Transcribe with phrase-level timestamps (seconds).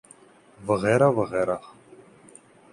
[0.67, 1.57] وغیرہ وغیرہ۔